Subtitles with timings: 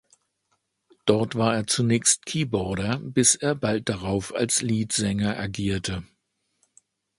[1.05, 6.01] Dort war er zunächst Keyboarder, bis er bald darauf als Leadsänger agierte.